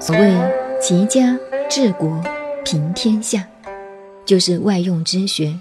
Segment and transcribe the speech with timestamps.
[0.00, 0.34] 所谓
[0.80, 1.38] 齐家
[1.68, 2.22] 治国
[2.64, 3.46] 平天下，
[4.24, 5.58] 就是外用之学，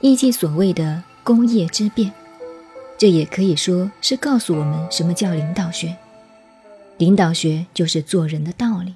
[0.00, 2.12] 亦即所谓的工业之变。
[2.96, 5.96] 这也可以说是告诉我们什么叫领导学。
[6.98, 8.94] 领导学就是做人的道理。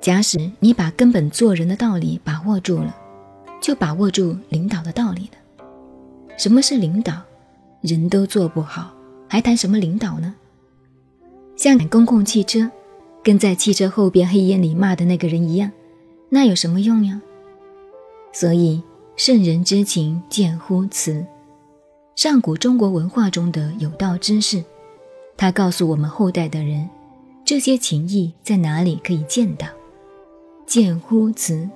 [0.00, 2.94] 假使你把根本做人的道理把握住了，
[3.60, 5.64] 就把握住领导的道理了。
[6.36, 7.14] 什么是领导？
[7.80, 8.92] 人都做不好，
[9.28, 10.34] 还谈什么领导呢？
[11.56, 12.70] 像赶公共汽车，
[13.22, 15.70] 跟在汽车后边黑烟里骂的那个人一样，
[16.28, 17.20] 那有什么用呀？
[18.32, 18.82] 所以
[19.16, 21.24] 圣人之情见乎此。
[22.14, 24.62] 上古中国文化中的有道之士，
[25.36, 26.88] 他告诉我们后代的人，
[27.44, 29.66] 这些情谊在哪里可以见到？
[30.66, 31.68] 见乎此。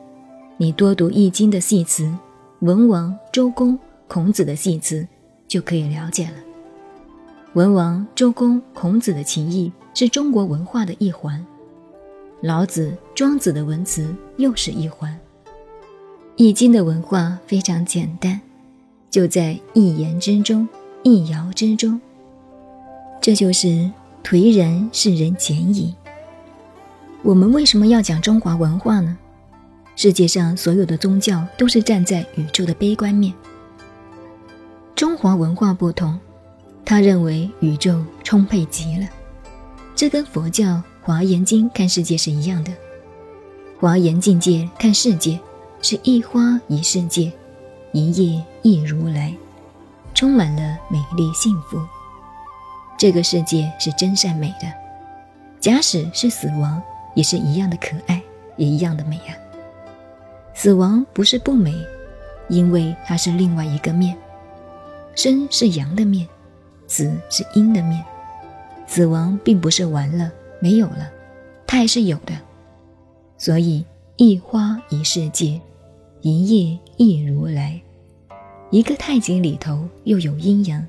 [0.56, 2.12] 你多读《易经》的系辞，
[2.58, 5.08] 文王、周公、孔子的系辞，
[5.48, 6.34] 就可以了解了。
[7.54, 11.44] 文王、周公、孔子的情谊是中国文化的一环，
[12.42, 15.12] 老子、庄子的文辞又是一环。
[16.36, 18.40] 《易经》的文化非常简单，
[19.10, 20.68] 就在一言之中，
[21.02, 22.00] 一爻之中。
[23.20, 23.90] 这就是
[24.22, 25.92] 颓然使人简矣。
[27.22, 29.18] 我们为什么要讲中华文化呢？
[29.96, 33.34] 世界上所有的宗教都是站在宇宙的悲观面。
[34.94, 36.16] 中华文化不同，
[36.84, 39.06] 他认为宇宙充沛极了，
[39.94, 40.64] 这跟佛教
[41.02, 42.72] 《华严经》看世界是一样的。
[43.78, 45.38] 华严境界看世界
[45.80, 47.32] 是一花一世界，
[47.92, 49.34] 一叶一如来，
[50.14, 51.80] 充满了美丽幸福。
[52.98, 54.70] 这个世界是真善美的，
[55.60, 56.82] 假使是死亡，
[57.14, 58.20] 也是一样的可爱，
[58.56, 59.32] 也一样的美啊。
[60.52, 61.72] 死亡不是不美，
[62.48, 64.14] 因为它是另外一个面。
[65.14, 66.28] 生是阳的面，
[66.90, 68.04] 死是阴的面。
[68.88, 71.08] 死亡并不是完了，没有了，
[71.64, 72.34] 它还是有的。
[73.38, 73.84] 所以
[74.16, 75.60] 一花一世界，
[76.20, 77.80] 一叶一如来。
[78.70, 80.84] 一个太极里头又有阴阳，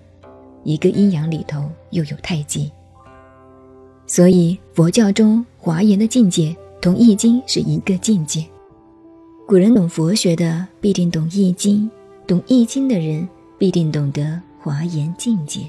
[0.63, 2.71] 一个阴阳里头又有太极。
[4.07, 8.43] 所以佛教中华严的境界同易经是一个境界。
[9.47, 11.87] 古人懂佛学的，必定懂易经；
[12.25, 13.27] 懂易经的人，
[13.59, 15.61] 必定懂得华严境界。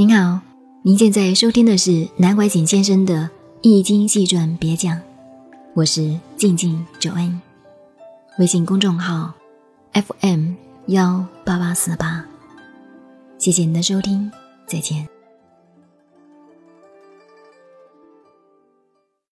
[0.00, 0.40] 您好，
[0.80, 3.14] 您现在收听的是南怀瑾先生的
[3.60, 4.96] 《易经细传别讲》，
[5.74, 7.38] 我是静静九恩，
[8.38, 9.34] 微信公众号
[9.92, 10.54] FM
[10.86, 12.24] 幺八八四八，
[13.36, 14.32] 谢谢您的收听，
[14.66, 15.06] 再见。